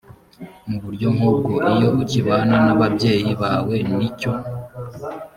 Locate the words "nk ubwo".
1.15-1.53